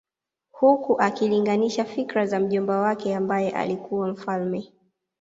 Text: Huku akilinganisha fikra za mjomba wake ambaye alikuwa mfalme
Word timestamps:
Huku 0.51 1.01
akilinganisha 1.01 1.85
fikra 1.85 2.25
za 2.25 2.39
mjomba 2.39 2.79
wake 2.79 3.15
ambaye 3.15 3.49
alikuwa 3.51 4.07
mfalme 4.07 4.73